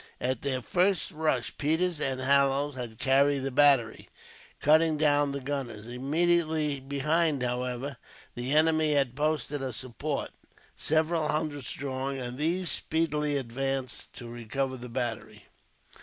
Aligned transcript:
At 0.19 0.41
their 0.41 0.63
first 0.63 1.11
rush, 1.11 1.55
Peters 1.59 1.99
and 1.99 2.19
Hallowes 2.19 2.73
had 2.73 2.97
carried 2.97 3.41
the 3.43 3.51
battery, 3.51 4.09
cutting 4.59 4.97
down 4.97 5.31
the 5.31 5.39
gunners. 5.39 5.87
Immediately 5.87 6.79
behind, 6.79 7.43
however, 7.43 7.97
the 8.33 8.51
enemy 8.51 8.93
had 8.93 9.15
posted 9.15 9.61
a 9.61 9.71
support, 9.71 10.31
several 10.75 11.27
hundred 11.27 11.65
strong, 11.65 12.17
and 12.17 12.39
these 12.39 12.71
speedily 12.71 13.37
advanced 13.37 14.11
to 14.13 14.27
recover 14.27 14.75
the 14.75 14.89
battery. 14.89 15.45